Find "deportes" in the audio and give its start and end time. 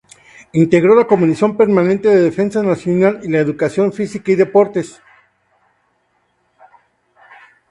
4.35-4.99